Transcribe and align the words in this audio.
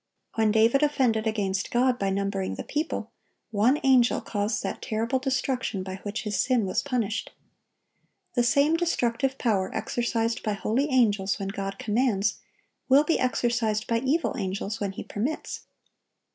When 0.33 0.49
David 0.51 0.81
offended 0.81 1.27
against 1.27 1.69
God 1.69 1.99
by 1.99 2.09
numbering 2.09 2.55
the 2.55 2.63
people, 2.63 3.11
one 3.51 3.79
angel 3.83 4.19
caused 4.19 4.63
that 4.63 4.81
terrible 4.81 5.19
destruction 5.19 5.83
by 5.83 5.97
which 5.97 6.23
his 6.23 6.39
sin 6.39 6.65
was 6.65 6.81
punished. 6.81 7.31
The 8.33 8.41
same 8.41 8.75
destructive 8.75 9.37
power 9.37 9.69
exercised 9.75 10.41
by 10.41 10.53
holy 10.53 10.89
angels 10.89 11.37
when 11.37 11.49
God 11.49 11.77
commands, 11.77 12.39
will 12.89 13.03
be 13.03 13.19
exercised 13.19 13.85
by 13.85 13.99
evil 13.99 14.35
angels 14.39 14.79
when 14.81 14.93
He 14.93 15.03
permits. 15.03 15.65